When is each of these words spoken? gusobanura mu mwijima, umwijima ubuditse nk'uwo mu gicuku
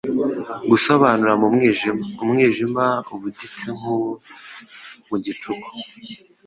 gusobanura 0.69 1.33
mu 1.41 1.47
mwijima, 1.55 2.03
umwijima 2.23 2.85
ubuditse 3.13 3.65
nk'uwo 3.77 4.11
mu 5.07 5.15
gicuku 5.23 5.69